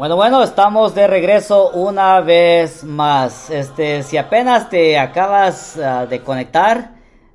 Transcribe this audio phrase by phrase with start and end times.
[0.00, 3.50] Bueno, bueno, estamos de regreso una vez más.
[3.50, 6.92] Este, si apenas te acabas uh, de conectar,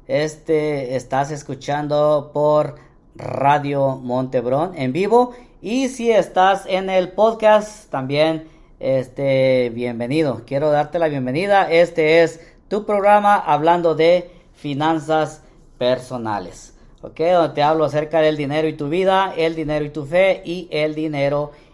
[0.07, 2.77] este, estás escuchando por
[3.13, 5.35] Radio Montebrón en vivo.
[5.61, 8.47] Y si estás en el podcast, también,
[8.79, 10.41] este, bienvenido.
[10.47, 11.69] Quiero darte la bienvenida.
[11.71, 15.43] Este es tu programa hablando de finanzas
[15.77, 16.73] personales.
[17.03, 20.41] Ok, donde te hablo acerca del dinero y tu vida, el dinero y tu fe
[20.43, 21.64] y el dinero y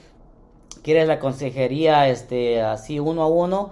[0.83, 3.71] quieres la consejería este, así uno a uno,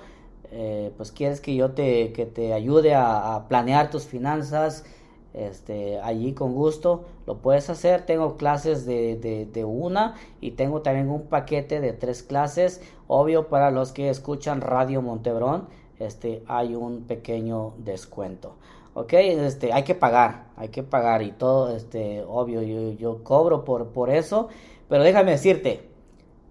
[0.51, 4.85] eh, pues quieres que yo te, que te ayude a, planear tus finanzas,
[5.34, 8.05] este, allí con gusto lo puedes hacer.
[8.05, 9.17] Tengo clases de,
[9.51, 12.81] de, una y tengo también un paquete de tres clases.
[13.07, 15.67] Obvio para los que escuchan Radio Montebrón,
[16.00, 18.56] este, hay un pequeño descuento.
[18.94, 23.66] Ok, este, hay que pagar, hay que pagar y todo, este, obvio, yo, yo cobro
[23.66, 24.50] por, por eso.
[24.88, 25.89] Pero déjame decirte,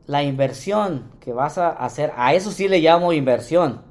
[0.06, 3.82] la inversión que vas a hacer, a eso sí le llamo inversión.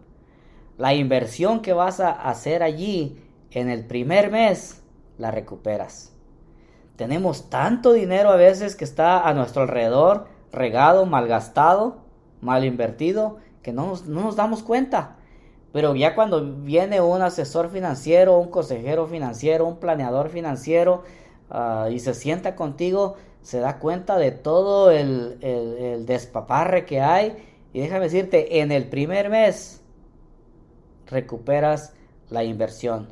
[0.77, 3.19] La inversión que vas a hacer allí
[3.51, 4.83] en el primer mes
[5.17, 6.13] la recuperas.
[6.95, 11.97] Tenemos tanto dinero a veces que está a nuestro alrededor, regado, malgastado,
[12.41, 15.17] mal invertido, que no nos, damos cuenta.
[15.73, 21.03] Pero ya cuando viene un asesor financiero, un consejero financiero, un planeador financiero
[21.49, 27.35] ah, y se sienta contigo, se da cuenta de todo el, el despaparre que hay.
[27.73, 29.81] Y déjame decirte, en el primer mes
[31.07, 31.93] recuperas
[32.29, 33.09] la inversión.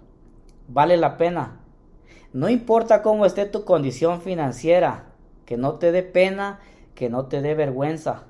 [0.67, 1.59] Vale la pena.
[2.31, 5.13] No importa cómo esté tu condición financiera,
[5.45, 6.59] que no te dé pena,
[6.93, 8.25] que no te dé vergüenza.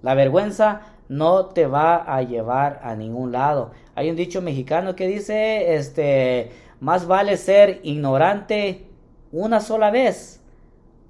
[0.00, 3.72] La vergüenza no te va a llevar a ningún lado.
[3.94, 6.50] Hay un dicho mexicano que dice, este,
[6.80, 8.86] más vale ser ignorante
[9.32, 10.40] una sola vez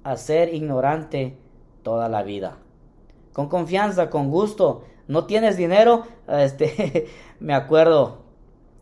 [0.03, 1.37] a ser ignorante
[1.83, 2.57] toda la vida.
[3.33, 4.83] Con confianza, con gusto.
[5.07, 7.07] No tienes dinero, este,
[7.39, 8.25] me acuerdo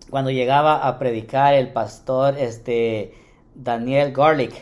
[0.10, 3.14] cuando llegaba a predicar el pastor, este,
[3.56, 4.54] Daniel Garlic,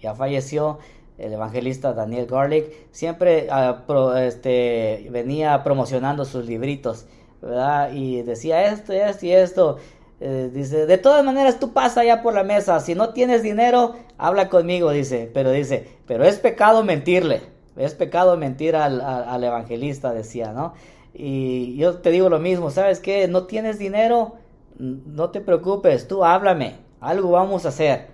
[0.00, 0.78] ya falleció
[1.18, 3.84] el evangelista Daniel Garlic, siempre ah,
[4.20, 7.06] este, venía promocionando sus libritos,
[7.40, 7.92] ¿verdad?
[7.92, 9.76] Y decía esto, esto y esto.
[10.20, 13.94] Eh, dice, de todas maneras tú pasa allá por la mesa, si no tienes dinero,
[14.16, 17.42] habla conmigo, dice, pero dice, pero es pecado mentirle,
[17.76, 20.74] es pecado mentir al, al evangelista, decía, ¿no?
[21.12, 23.28] Y yo te digo lo mismo, ¿sabes qué?
[23.28, 24.34] No tienes dinero,
[24.78, 28.13] no te preocupes, tú háblame, algo vamos a hacer.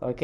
[0.00, 0.22] ¿Ok?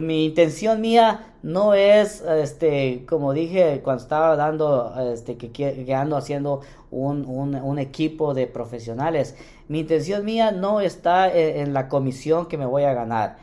[0.00, 6.16] mi intención mía no es, este, como dije cuando estaba dando, este, que, que ando
[6.16, 6.60] haciendo
[6.90, 9.36] un, un, equipo de profesionales,
[9.68, 13.36] mi intención mía no está e, en, la comisión que me voy a ganar.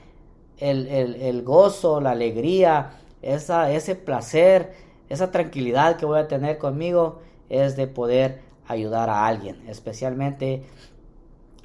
[0.57, 2.91] El, el, el, gozo, la alegría,
[3.21, 4.73] esa, ese placer,
[5.09, 7.19] esa tranquilidad que voy a tener conmigo
[7.49, 10.63] es de poder ayudar a alguien, especialmente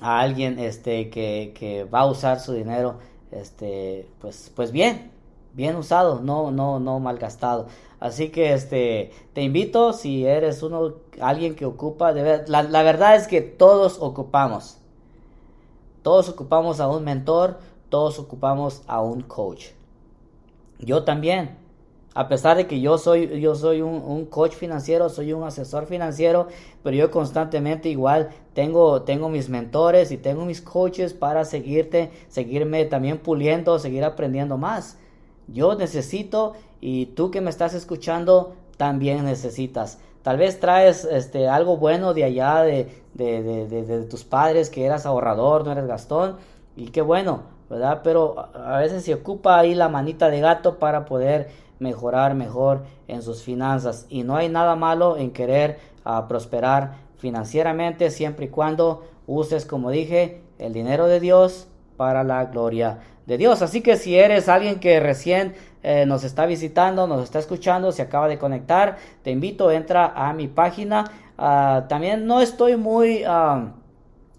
[0.00, 2.98] a alguien este, que, que va a usar su dinero
[3.32, 5.10] este, pues, pues bien,
[5.54, 7.66] bien usado, no, no, no malgastado.
[7.98, 13.16] Así que este, te invito si eres uno, alguien que ocupa, de la, la verdad
[13.16, 14.78] es que todos ocupamos.
[16.02, 17.58] Todos ocupamos a un mentor,
[17.90, 19.66] todos ocupamos a un coach.
[20.78, 21.59] Yo también.
[22.14, 26.48] A pesar de que yo soy, yo soy un, coach financiero, soy un asesor financiero,
[26.82, 32.84] pero yo constantemente igual tengo, tengo mis mentores y tengo mis coaches para seguirte, seguirme
[32.84, 34.98] también puliendo, seguir aprendiendo más.
[35.46, 39.98] Yo necesito y tú que me estás escuchando también necesitas.
[40.22, 44.84] Tal vez traes este, algo bueno de allá de, de, de, de tus padres, que
[44.84, 46.36] eras ahorrador, no eres gastón,
[46.76, 48.00] y qué bueno, ¿verdad?
[48.02, 51.48] Pero a veces se ocupa ahí la manita de gato para poder
[51.80, 54.06] mejorar mejor en sus finanzas.
[54.08, 59.90] Y no hay nada malo en querer ah, prosperar financieramente siempre y cuando uses, como
[59.90, 61.66] dije, el dinero de Dios
[61.96, 63.62] para la gloria de Dios.
[63.62, 68.02] Así que si eres alguien que recién eh, nos está visitando, nos está escuchando, se
[68.02, 71.10] acaba de conectar, te invito, entra a mi página.
[71.36, 73.24] Ah, también no estoy muy...
[73.26, 73.72] Ah,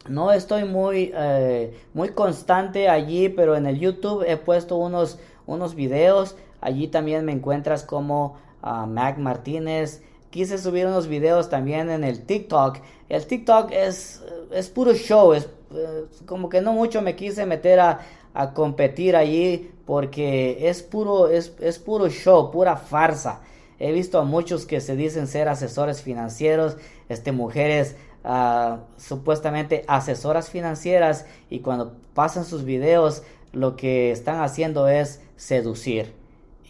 [0.08, 5.76] no estoy muy, eh, muy constante allí, pero en el YouTube he puesto unos, unos
[5.76, 10.04] videos Allí también me encuentras como uh, Mac Martínez.
[10.30, 12.78] Quise subir unos videos también en el TikTok.
[13.10, 15.34] El TikTok es, es puro show.
[15.34, 18.00] Es eh, como que no mucho me quise meter a,
[18.34, 23.42] a competir allí porque es puro, es, es puro show, pura farsa.
[23.80, 26.78] He visto a muchos que se dicen ser asesores financieros,
[27.10, 34.88] este, mujeres uh, supuestamente asesoras financieras y cuando pasan sus videos lo que están haciendo
[34.88, 36.21] es seducir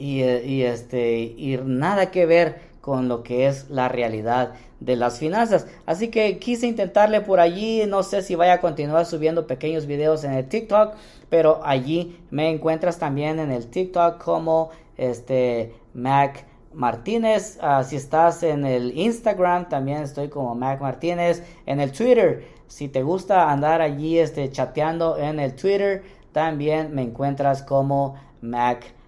[0.02, 5.20] y, y, este, y nada que ver con lo que es la realidad de las
[5.20, 5.68] finanzas.
[5.86, 10.24] Así que quise intentarle por allí, no sé si vaya a continuar subiendo pequeños videos
[10.24, 10.96] en el TikTok,
[11.30, 17.60] pero allí me encuentras también en el TikTok como este Mac Martínez.
[17.62, 21.44] Uh, si estás en el Instagram, también estoy como Mac Martínez.
[21.68, 26.02] En el Twitter, si te gusta andar allí este, chateando en el Twitter,
[26.32, 29.01] también me encuentras como Mac Martínez.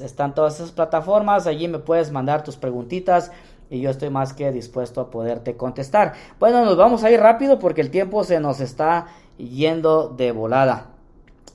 [0.00, 3.32] Están todas esas plataformas, allí me puedes mandar tus preguntitas
[3.68, 6.14] y yo estoy más que dispuesto a poderte contestar.
[6.38, 10.86] Bueno, nos vamos a ir rápido porque el tiempo se nos está yendo de volada.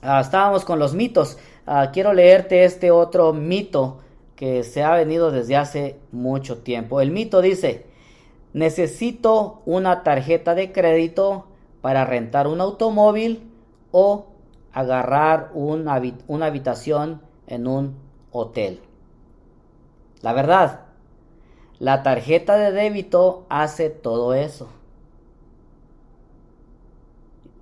[0.02, 1.38] Ah, estábamos con los mitos.
[1.66, 3.98] Ah, quiero leerte este otro mito
[4.36, 7.00] que se ha venido desde hace mucho tiempo.
[7.00, 7.86] El mito dice,
[8.52, 11.46] necesito una tarjeta de crédito
[11.80, 13.50] para rentar un automóvil
[13.92, 14.26] o
[14.72, 17.94] agarrar una habitación en un
[18.30, 18.80] hotel.
[20.22, 20.86] La verdad,
[21.78, 24.68] la tarjeta de débito hace todo eso.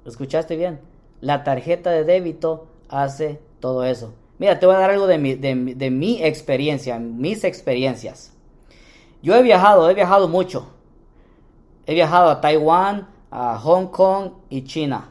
[0.05, 0.81] ¿Escuchaste bien?
[1.21, 4.15] La tarjeta de débito hace todo eso.
[4.39, 8.33] Mira, te voy a dar algo de mi, de, de mi experiencia, mis experiencias.
[9.23, 10.69] Yo he viajado, he viajado mucho.
[11.87, 15.09] He viajado a Taiwán, a Hong Kong y China.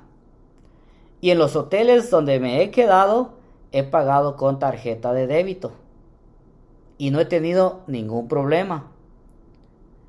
[1.20, 3.39] Y en los hoteles donde me he quedado,
[3.72, 5.72] he pagado con tarjeta de débito
[6.98, 8.92] y no he tenido ningún problema.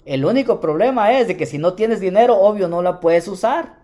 [0.05, 3.79] El único problema es de que si no tienes dinero, obvio no la puedes usar.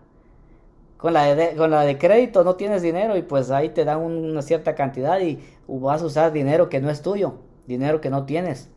[0.97, 3.99] Con la, de, con la de crédito no tienes dinero y pues ahí te dan
[3.99, 7.35] una cierta cantidad y vas a usar dinero que no es tuyo,
[7.67, 8.69] dinero que no tienes.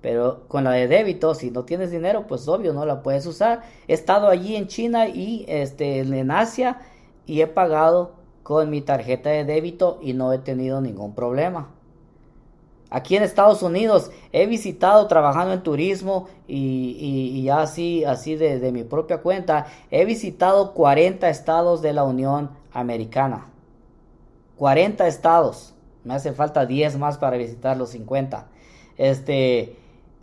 [0.00, 3.62] Pero con la de débito, si no tienes dinero, pues obvio no la puedes usar.
[3.86, 6.78] He estado allí en China y este, en Asia
[7.26, 8.19] y he pagado
[8.50, 11.70] con mi tarjeta de débito y no he tenido ningún problema.
[12.90, 19.18] Aquí en Estados Unidos he visitado trabajando en turismo y, así, así de, mi propia
[19.18, 23.46] cuenta, he visitado 40 estados de la Unión Americana.
[24.56, 25.72] 40 estados.
[26.02, 28.48] Me hace falta 10 más para visitar los 50.
[28.96, 29.76] Este,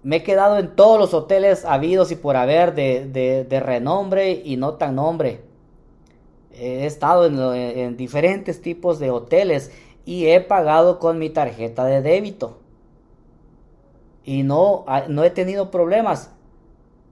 [0.03, 4.57] me he quedado en todos los hoteles habidos y por haber de, de renombre y
[4.57, 5.46] no tan nombre
[6.59, 9.71] he estado en, diferentes tipos de hoteles
[10.05, 12.57] y he pagado con mi tarjeta de débito.
[14.23, 16.31] Y no, no he tenido problemas.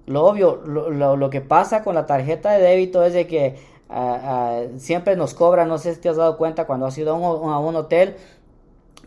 [0.05, 3.55] Lo obvio, lo, que pasa con la tarjeta de débito es de que
[4.77, 7.75] siempre nos cobran, no sé si te has dado cuenta, cuando has ido a un,
[7.75, 8.15] hotel,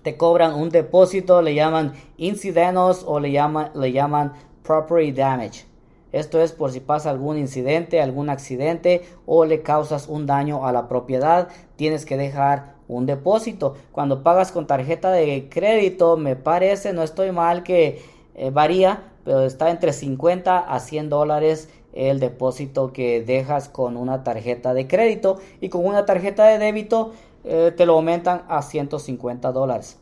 [0.03, 5.68] te cobran un depósito, le llaman incidenos o le llaman, le llaman property damage.
[6.13, 10.73] Esto es por si pasa algún incidente, algún accidente o le causas un daño a
[10.73, 13.75] la propiedad, tienes que dejar un depósito.
[13.93, 18.03] Cuando pagas con tarjeta de crédito, me parece, no estoy mal que
[18.35, 24.23] eh, varía, pero está entre 50 a 100 dólares el depósito que dejas con una
[24.23, 27.13] tarjeta de crédito y con una tarjeta de débito
[27.45, 29.99] eh, te lo aumentan a 150 dólares.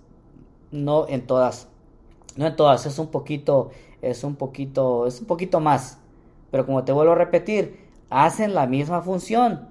[0.71, 1.69] No en todas,
[2.37, 3.71] no en todas, es un poquito
[4.03, 5.99] es un poquito, es un poquito más.
[6.51, 7.79] Pero como te vuelvo a repetir,
[8.11, 9.69] hacen la misma función.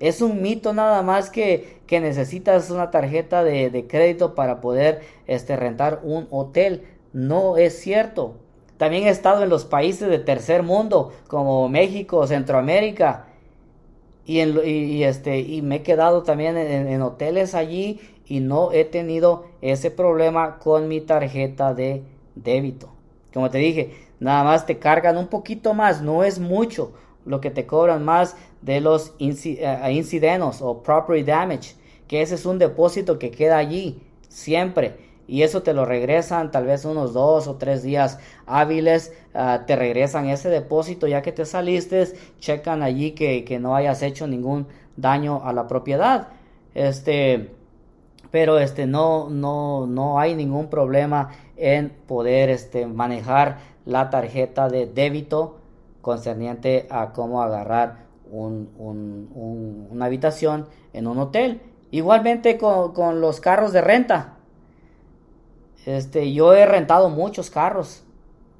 [0.00, 5.02] Es un mito nada más que, que necesitas una tarjeta de, de, crédito para poder
[5.26, 6.84] este, rentar un hotel.
[7.12, 8.36] No es cierto.
[8.76, 13.26] También he estado en los países de tercer mundo, como México, Centroamérica,
[14.26, 18.84] y, en, y, este, y me he quedado también en, hoteles allí y no he
[18.84, 22.02] tenido ese problema con mi tarjeta de
[22.34, 22.93] débito.
[23.34, 26.92] Como te dije, nada más te cargan un poquito más, no es mucho
[27.26, 31.74] lo que te cobran más de los eh, incidentes o property damage,
[32.06, 36.66] que ese es un depósito que queda allí siempre y eso te lo regresan tal
[36.66, 41.44] vez unos dos o tres días hábiles, ah, te regresan ese depósito ya que te
[41.44, 42.06] saliste,
[42.38, 46.28] checan allí que, que, no hayas hecho ningún daño a la propiedad.
[46.74, 47.50] Este,
[48.34, 54.86] pero este no, no, no hay ningún problema en poder este, manejar la tarjeta de
[54.86, 55.58] débito
[56.02, 61.60] concerniente a cómo agarrar un, un, una habitación en un hotel.
[61.92, 64.34] Igualmente con, con los carros de renta
[65.86, 68.02] este, yo he rentado muchos carros.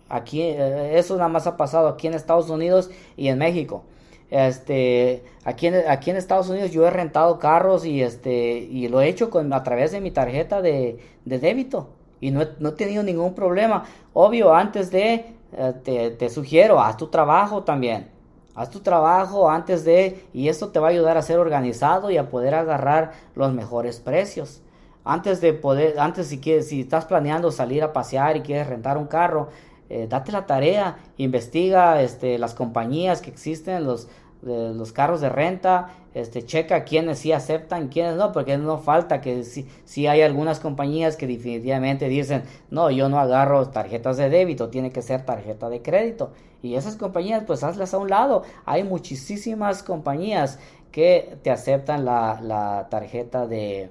[0.08, 3.82] Aquí, eh, eso nada más ha pasado aquí en Estados Unidos y en México.
[4.30, 9.00] Este, aquí en, aquí en Estados Unidos yo he rentado carros y este, y lo
[9.00, 11.88] he hecho con, a través de mi tarjeta de, débito.
[12.20, 13.84] Y no he, no he, tenido ningún problema.
[14.12, 18.08] Obvio, antes de, eh, te, te sugiero, haz tu trabajo también.
[18.54, 22.16] Haz tu trabajo antes de, y esto te va a ayudar a ser organizado y
[22.16, 24.62] a poder agarrar los mejores precios
[25.04, 28.96] antes de poder, antes si quieres, si estás planeando salir a pasear y quieres rentar
[28.96, 29.48] un carro,
[29.90, 34.08] eh, date la tarea, investiga este, las compañías que existen, los,
[34.42, 39.42] los carros de renta, este, checa quiénes sí aceptan, quiénes no, porque no falta que
[39.44, 44.68] si, si hay algunas compañías que definitivamente dicen, no, yo no agarro tarjetas de débito,
[44.68, 46.32] tiene que ser tarjeta de crédito.
[46.62, 48.42] Y esas compañías, pues hazlas a un lado.
[48.64, 50.58] Hay muchísimas compañías
[50.92, 53.90] que te aceptan la, la tarjeta de,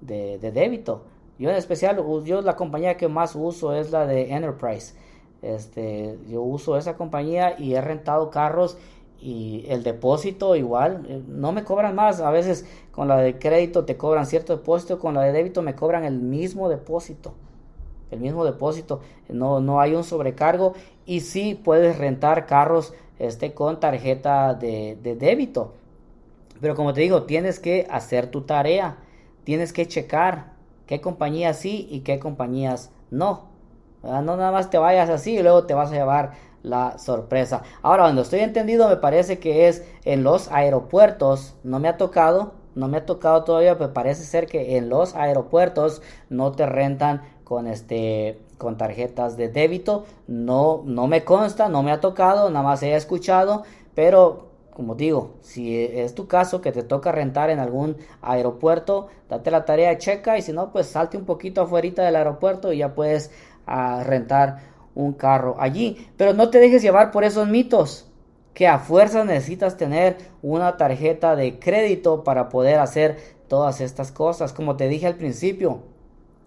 [0.00, 1.04] de, débito.
[1.38, 4.94] Yo en especial, yo la compañía que más uso es la de Enterprise.
[5.42, 8.76] Este, yo uso esa compañía y he rentado carros
[9.20, 12.20] y el depósito igual, eh, no me cobran más.
[12.20, 15.74] A veces con la de crédito te cobran cierto depósito, con la de débito me
[15.74, 17.34] cobran el mismo depósito.
[18.10, 20.74] El mismo depósito, no, no hay un sobrecargo
[21.06, 25.74] y sí puedes rentar carros este, con tarjeta de, de débito.
[26.60, 28.96] Pero como te digo, tienes que hacer tu tarea
[29.44, 30.52] tienes que checar
[30.86, 33.49] qué compañías sí y qué compañías no.
[34.02, 37.62] No nada más te vayas así y luego te vas a llevar la sorpresa.
[37.82, 41.56] Ahora, cuando estoy entendido, me parece que es en los aeropuertos.
[41.64, 45.14] No me ha tocado, no me ha tocado todavía, pero parece ser que en los
[45.14, 50.04] aeropuertos no te rentan con este con tarjetas de débito.
[50.26, 53.64] No, no me consta, no me ha tocado, nada más he escuchado,
[53.94, 59.50] pero como digo, si es tu caso que te toca rentar en algún aeropuerto, date
[59.50, 62.94] la tarea checa y si no, pues salte un poquito afuera del aeropuerto y ya
[62.94, 63.30] puedes
[63.70, 64.58] ah, rentar
[64.94, 66.08] un carro allí.
[66.16, 68.10] Pero no te dejes llevar por esos mitos
[68.54, 73.16] que a fuerza necesitas tener una tarjeta de crédito para poder hacer
[73.48, 74.52] todas estas cosas.
[74.52, 75.82] Como te dije al principio,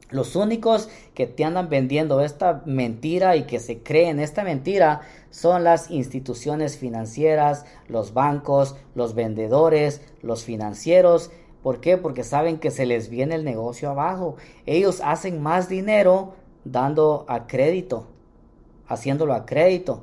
[0.10, 5.02] los únicos que te andan vendiendo esta mentira y que se creen esta mentira
[5.32, 11.32] son las instituciones financieras, los bancos, los vendedores, los financieros.
[11.64, 11.98] ¿Por qué?
[11.98, 14.36] Porque saben que se les viene el negocio abajo.
[14.68, 16.36] Ellos hacen más dinero
[16.66, 18.08] dando a crédito,
[18.88, 20.02] haciéndolo a crédito.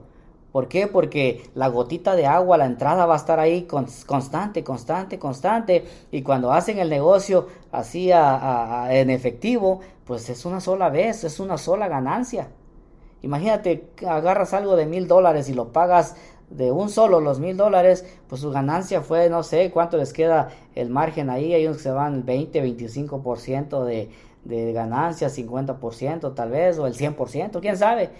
[0.52, 0.88] ¿Por qué?
[0.88, 5.84] Porque la gotita de agua, la entrada va a estar ahí constante, constante, constante.
[6.10, 11.56] Y cuando hacen el negocio así en efectivo, pues es una sola vez, es una
[11.56, 12.48] sola ganancia.
[13.22, 16.16] Imagínate, agarras algo de mil dólares y lo pagas
[16.48, 20.48] de un solo los mil dólares, pues su ganancia fue, no sé cuánto les queda
[20.74, 21.54] el margen ahí.
[21.54, 24.10] Hay unos que se van el 20, 25% de,
[24.44, 28.10] de ganancia, 50% tal vez, o el 100%, quién sabe.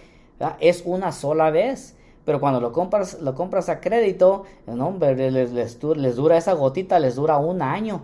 [0.61, 1.97] Es una sola vez.
[2.25, 7.15] Pero cuando lo compras, lo compras a crédito, no, les, les, dura esa gotita, les
[7.17, 8.03] dura un año.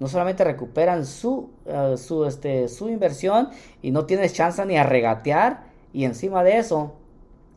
[0.00, 3.50] No solamente recuperan su, eh, su, este, su inversión
[3.82, 5.64] y no tienes chance ni a regatear.
[5.92, 6.94] Y encima de eso,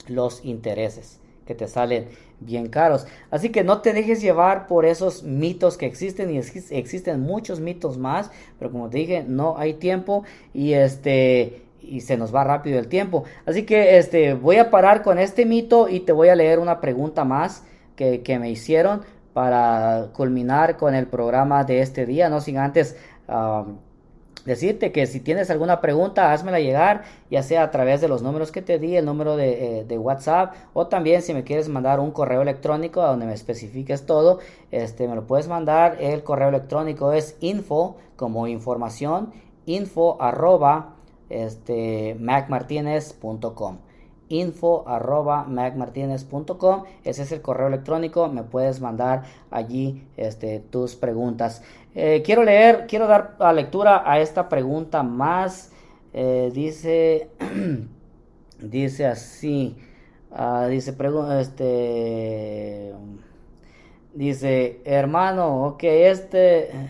[0.08, 3.08] los intereses que te salen bien caros.
[3.32, 7.98] Así que no te dejes llevar por esos mitos que existen y existen muchos mitos
[7.98, 10.24] más, pero como te dije, no hay tiempo
[10.54, 13.25] y este y se nos va rápido el tiempo.
[13.46, 16.82] Así que este, voy a parar con este mito y te voy a leer una
[16.82, 17.63] pregunta más
[17.96, 19.01] que, me hicieron
[19.34, 22.98] para culminar con el programa de este día, no sin antes
[24.46, 28.52] decirte que si tienes alguna pregunta, házmela llegar, ya sea a través de los números
[28.52, 32.00] que te di, el número de, eh, de, WhatsApp, o también si me quieres mandar
[32.00, 34.40] un correo electrónico a donde me especifiques todo,
[34.72, 35.98] este, me lo puedes mandar.
[36.00, 39.34] El correo electrónico es info, como información,
[39.66, 40.96] info arroba
[41.30, 43.80] este, macmartinez.com
[44.30, 48.28] info arroba macmartinez.com ese es el correo electrónico.
[48.28, 51.62] Me puedes mandar allí este, tus preguntas
[51.96, 55.72] eh, quiero leer quiero dar la lectura a esta pregunta más.
[56.14, 57.30] Eh, dice
[58.60, 59.75] dice así
[60.32, 60.96] uh, dice
[61.42, 62.94] este
[64.14, 66.70] dice hermano ok este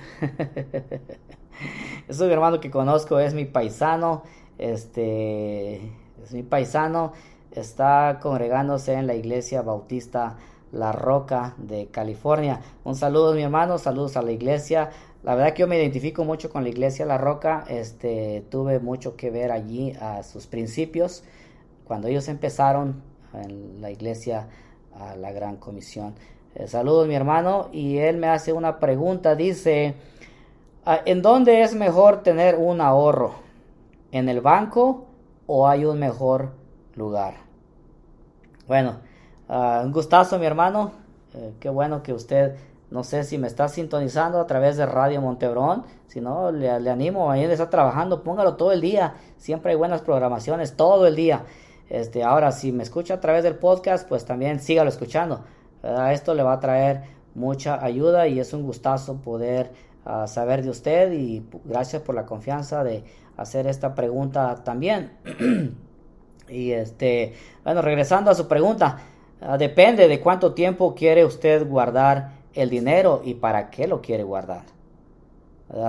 [2.08, 4.22] es un hermano que conozco es mi paisano
[4.60, 5.92] este
[6.24, 7.14] es mi paisano,
[7.52, 10.38] está congregándose en la iglesia bautista
[10.72, 12.62] La Roca de California.
[12.84, 14.92] Un saludo mi hermano, saludos a la iglesia.
[15.24, 19.16] La verdad que yo me identifico mucho con la iglesia La Roca, este, tuve mucho
[19.16, 21.24] que ver allí a sus principios,
[21.86, 23.02] cuando ellos empezaron
[23.34, 24.48] en la iglesia
[24.94, 26.16] a la Gran Comisión.
[26.56, 29.96] Eh, saludos mi hermano y él me hace una pregunta, dice,
[30.86, 33.36] ah, ¿en dónde es mejor tener un ahorro?
[34.12, 35.06] ¿En el banco
[35.48, 36.52] o hay un mejor
[36.96, 37.36] lugar.
[38.68, 39.00] Bueno,
[39.50, 40.92] ah, un gustazo mi hermano,
[41.34, 42.56] eh, qué bueno que usted,
[42.92, 47.32] no sé si me está sintonizando a través de Radio Montebrón, si no, le, animo,
[47.32, 51.44] ahí está trabajando, póngalo todo el día, siempre hay buenas programaciones, todo el día.
[51.90, 55.42] Este, ahora, si me escucha a través del podcast, pues también sígalo escuchando.
[56.10, 57.04] Esto le va a traer
[57.36, 59.72] mucha ayuda y es un gustazo poder
[60.06, 63.04] ah, saber de usted y gracias por la confianza de
[63.38, 65.12] hacer esta pregunta también.
[66.50, 67.34] y este,
[67.64, 68.98] bueno, regresando a su pregunta,
[69.42, 74.24] ah, depende de cuánto tiempo quiere usted guardar el dinero y para qué lo quiere
[74.24, 74.64] guardar.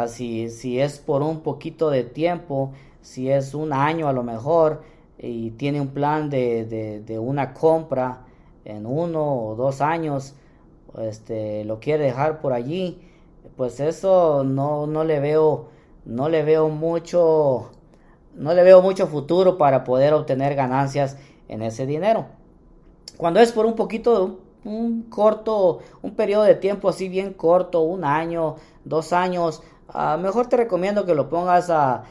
[0.08, 2.72] Si, si es por un poquito de tiempo,
[3.02, 4.82] si es un año a lo mejor
[5.18, 8.24] y tiene un plan de, de, una compra
[8.64, 10.34] en uno o dos años,
[10.98, 13.00] este, lo quiere dejar por allí,
[13.56, 15.68] pues eso no, no le veo
[16.06, 17.70] no le veo mucho,
[18.34, 22.26] no le veo mucho futuro para poder obtener ganancias en ese dinero.
[23.16, 28.04] Cuando es por un poquito, un, corto, un periodo de tiempo así bien corto, un
[28.04, 32.04] año, dos años, ah, mejor te recomiendo que lo pongas a,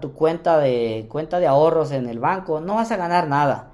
[0.00, 2.60] tu cuenta de, cuenta de ahorros en el banco.
[2.60, 3.72] No vas a ganar nada.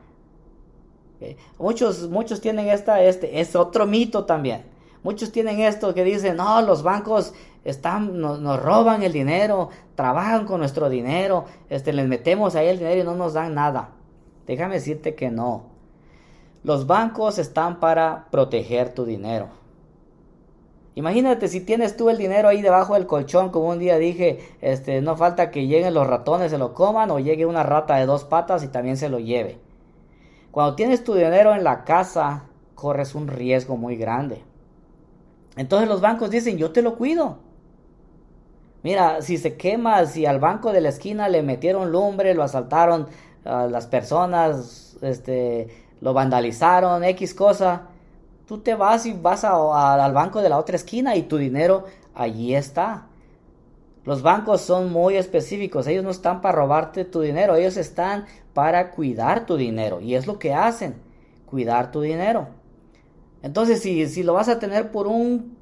[1.59, 4.65] Muchos, muchos tienen esta, este, es otro mito también.
[5.03, 7.33] Muchos tienen esto que dicen, no, los bancos
[7.65, 13.01] están, nos, roban el dinero, trabajan con nuestro dinero, este, les metemos ahí el dinero
[13.01, 13.91] y no nos dan nada.
[14.47, 15.76] Déjame decirte que no.
[16.67, 19.51] Los bancos están para proteger tu dinero.
[20.97, 25.01] Imagínate si tienes tú el dinero ahí debajo del colchón, como un día dije, este,
[25.01, 28.25] no falta que lleguen los ratones, se lo coman, o llegue una rata de dos
[28.25, 29.61] patas y también se lo lleve.
[30.51, 34.43] Cuando tienes tu dinero en la casa, corres un riesgo muy grande.
[35.55, 37.39] Entonces los bancos dicen, yo te lo cuido.
[38.83, 43.07] Mira, si se quema, si al banco de la esquina le metieron lumbre, lo asaltaron
[43.45, 47.89] a las personas, este, lo vandalizaron, X cosa,
[48.47, 52.55] tú te vas y vas al banco de la otra esquina y tu dinero allí
[52.55, 53.07] está.
[54.05, 58.93] Los bancos son muy específicos, ellos no están para robarte tu dinero, ellos están para
[58.93, 60.95] cuidar tu dinero y es lo que hacen,
[61.45, 62.49] cuidar tu dinero.
[63.43, 65.57] Entonces, si, si lo vas a tener por un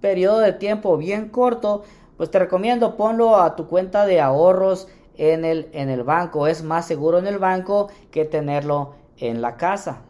[0.00, 1.84] periodo de tiempo bien corto,
[2.16, 6.46] pues te recomiendo ponlo a tu cuenta de ahorros en el, en el banco.
[6.46, 10.02] Es más seguro en el banco que tenerlo en la casa.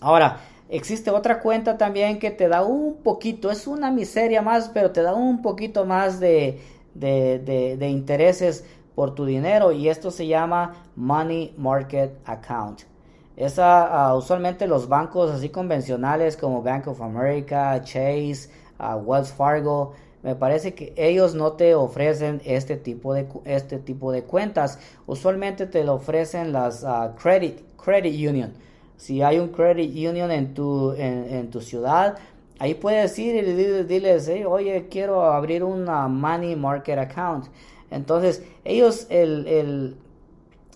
[0.00, 4.90] Ahora, existe otra cuenta también que te da un poquito, es una miseria más, pero
[4.90, 6.60] te da un poquito más de,
[6.94, 12.82] de, intereses por tu dinero y esto se llama Money Market Account.
[13.36, 19.92] Esa, uh, usualmente los bancos así convencionales como Bank of America, Chase, uh, Wells Fargo,
[20.26, 24.80] me parece que ellos no te ofrecen este tipo de, este tipo de cuentas.
[25.06, 28.52] Usualmente te lo ofrecen las ah, credit, credit union.
[28.96, 32.18] Si hay un credit union en tu, en, tu ciudad,
[32.58, 37.46] ahí puedes ir y diles, oye, quiero abrir una money market account.
[37.92, 39.96] Entonces, ellos, el, el,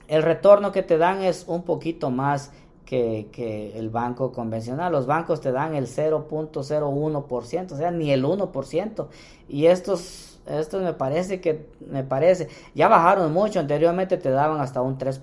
[0.07, 2.53] el retorno que te dan es un poquito más
[2.91, 4.91] que, el banco convencional.
[4.91, 9.07] Los bancos te dan el 0.01%, o sea, ni el 1%.
[9.49, 10.41] Y estos,
[10.73, 13.61] me parece que, me parece, ya bajaron mucho.
[13.61, 15.23] Anteriormente te daban hasta un 3%,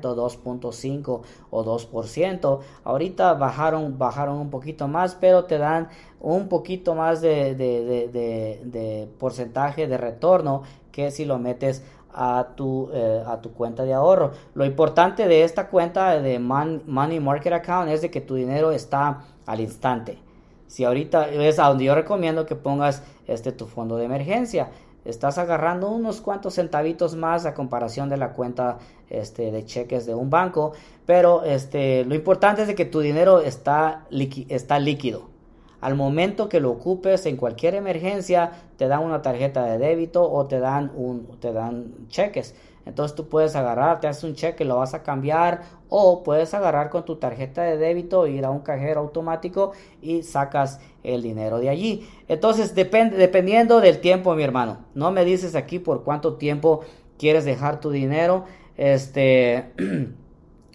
[0.00, 2.60] 2.5 o 2%.
[2.84, 5.88] Ahorita bajaron, bajaron un poquito más, pero te dan
[6.20, 11.82] un poquito más de, de porcentaje de retorno que si lo metes
[12.16, 14.32] a tu, eh, a tu cuenta de ahorro.
[14.54, 19.24] Lo importante de esta cuenta de Money Market Account es de que tu dinero está
[19.44, 20.18] al instante.
[20.66, 24.70] Si ahorita es a donde yo recomiendo que pongas este tu fondo de emergencia,
[25.04, 28.78] estás agarrando unos cuantos centavitos más a comparación de la cuenta
[29.10, 30.72] este, de cheques de un banco,
[31.04, 34.06] pero este, lo importante es de que tu dinero está,
[34.48, 35.35] está líquido.
[35.80, 40.46] Al momento que lo ocupes en cualquier emergencia, te dan una tarjeta de débito o
[40.46, 42.54] te dan, un, te dan cheques.
[42.86, 46.88] Entonces tú puedes agarrar, te haces un cheque, lo vas a cambiar o puedes agarrar
[46.88, 51.68] con tu tarjeta de débito, ir a un cajero automático y sacas el dinero de
[51.68, 52.08] allí.
[52.28, 54.78] Entonces dependiendo del tiempo, mi hermano.
[54.94, 56.82] No me dices aquí por cuánto tiempo
[57.18, 58.44] quieres dejar tu dinero.
[58.76, 59.72] Este,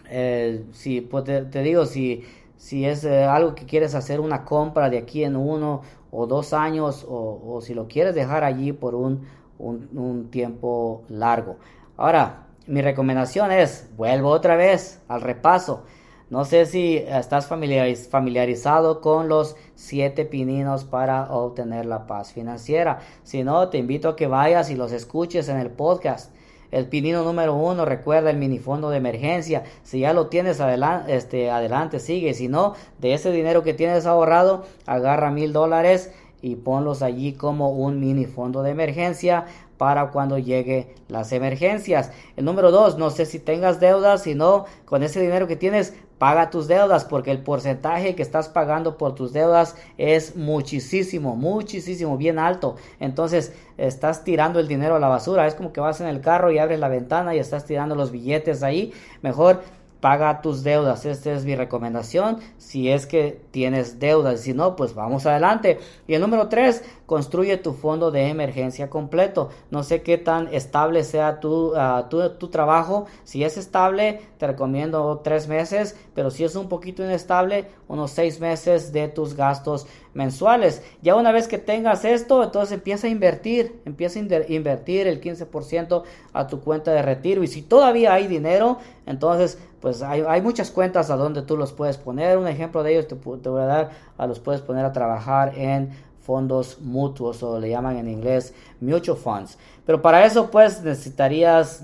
[0.09, 2.23] eh, si pues te digo, si
[2.62, 6.54] si es eh, algo que quieres hacer una compra de aquí en uno o dos
[6.54, 9.26] años o, si lo quieres dejar allí por un,
[9.58, 11.58] un, tiempo largo.
[11.97, 15.86] Ahora, mi recomendación es, vuelvo otra vez al repaso.
[16.30, 23.00] No sé si estás familiarizado con los siete pininos para obtener la paz financiera.
[23.24, 26.32] Si no, te invito a que vayas y los escuches en el podcast.
[26.71, 29.63] El pinino número uno, recuerda el minifondo de emergencia.
[29.84, 32.34] Si ya lo tienes adelante, este, adelante, sigue.
[32.34, 37.69] Si no, de ese dinero que tienes ahorrado, agarra mil dólares y ponlos allí como
[37.71, 39.45] un mini fondo de emergencia
[39.77, 42.12] para cuando llegue las emergencias.
[42.36, 45.93] El número dos, no sé si tengas deudas, si no, con ese dinero que tienes,
[46.21, 52.15] paga tus deudas porque el porcentaje que estás pagando por tus deudas es muchísimo, muchísimo,
[52.15, 52.75] bien alto.
[52.99, 55.47] Entonces estás tirando el dinero a la basura.
[55.47, 58.12] Es como que vas en el carro y abres la ventana y estás tirando los
[58.12, 58.93] billetes ahí.
[59.23, 59.63] Mejor
[59.99, 61.07] paga tus deudas.
[61.07, 62.38] Esta es mi recomendación.
[62.60, 65.79] Si es que tienes deudas, si no, pues vamos adelante.
[66.07, 69.50] Y el número tres, construye tu fondo de emergencia completo.
[69.69, 73.06] No sé qué tan estable sea tu, ah, tu, tu, trabajo.
[73.26, 78.39] Si es estable, te recomiendo tres meses, pero si es un poquito inestable, unos seis
[78.39, 80.84] meses de tus gastos mensuales.
[81.02, 86.04] Ya una vez que tengas esto, entonces empieza a invertir, empieza a invertir el 15%
[86.32, 87.43] a tu cuenta de retiro.
[87.43, 91.74] Y si todavía hay dinero, entonces pues hay, hay, muchas cuentas a donde tú los
[91.74, 92.38] puedes poner.
[92.38, 95.58] Un ejemplo de ellos te, te voy a dar, a los puedes poner a trabajar
[95.58, 95.89] en
[96.21, 99.57] fondos mutuos o le llaman en inglés mutual funds.
[99.86, 101.84] Pero para eso pues necesitarías,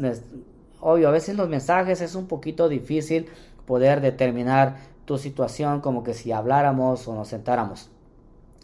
[0.79, 3.27] obvio, a veces los mensajes es un poquito difícil
[3.65, 7.89] poder determinar tu situación como que si habláramos o nos sentáramos.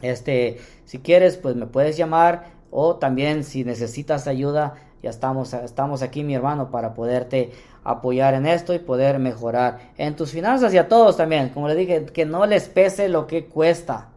[0.01, 6.01] Este, si quieres pues me puedes llamar o también si necesitas ayuda, ya estamos, estamos
[6.01, 7.51] aquí mi hermano para poderte
[7.83, 11.49] apoyar en esto y poder mejorar en tus finanzas y a todos también.
[11.49, 14.12] Como le dije, que no les pese lo que cuesta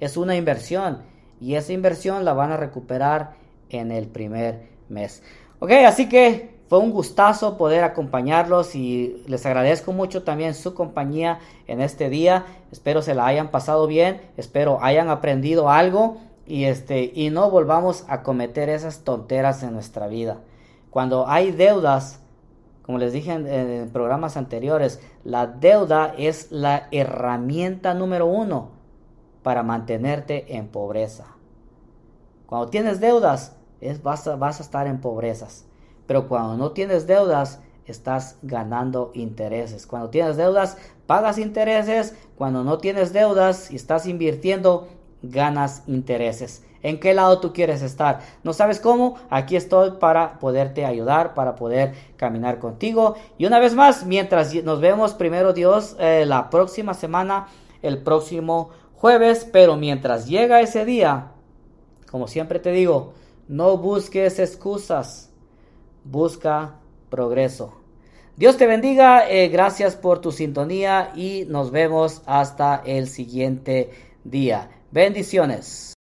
[0.00, 1.02] es una inversión
[1.40, 3.34] y esa inversión la van a recuperar
[3.68, 5.22] en el primer mes.
[5.60, 11.38] Ok, así que fue un gustazo poder acompañarlos y les agradezco mucho también su compañía
[11.66, 12.46] en este día.
[12.72, 18.04] Espero se la hayan pasado bien, espero hayan aprendido algo y este y no volvamos
[18.08, 20.38] a cometer esas tonteras en nuestra vida.
[20.90, 22.20] Cuando hay deudas,
[22.82, 28.79] como les dije en, en programas anteriores, la deuda es la herramienta número uno
[29.42, 31.26] para mantenerte en pobreza.
[32.46, 35.66] Cuando tienes deudas, es, vas, a, vas a estar en pobrezas.
[36.06, 39.86] Pero cuando no tienes deudas, estás ganando intereses.
[39.86, 40.76] Cuando tienes deudas,
[41.06, 42.16] pagas intereses.
[42.36, 44.88] Cuando no tienes deudas y estás invirtiendo,
[45.22, 46.64] ganas intereses.
[46.82, 48.20] ¿En qué lado tú quieres estar?
[48.42, 49.16] ¿No sabes cómo?
[49.28, 53.16] Aquí estoy para poderte ayudar, para poder caminar contigo.
[53.36, 57.48] Y una vez más, mientras nos vemos primero Dios eh, la próxima semana,
[57.82, 58.70] el próximo
[59.00, 61.32] jueves, pero mientras llega ese día,
[62.10, 63.14] como siempre te digo,
[63.48, 65.30] no busques excusas,
[66.04, 66.76] busca
[67.08, 67.72] progreso.
[68.36, 73.90] Dios te bendiga, eh, gracias por tu sintonía y nos vemos hasta el siguiente
[74.24, 74.70] día.
[74.90, 75.99] Bendiciones.